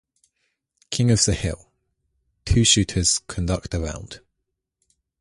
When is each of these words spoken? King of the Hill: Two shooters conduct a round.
King 0.89 1.11
of 1.11 1.23
the 1.25 1.35
Hill: 1.35 1.69
Two 2.43 2.63
shooters 2.65 3.19
conduct 3.27 3.71
a 3.75 3.79
round. 3.79 4.21